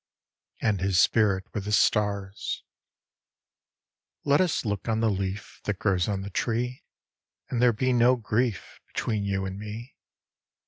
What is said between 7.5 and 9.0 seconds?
And there be no grief